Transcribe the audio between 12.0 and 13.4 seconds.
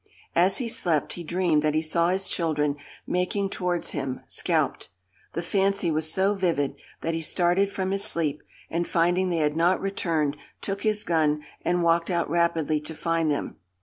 out rapidly to find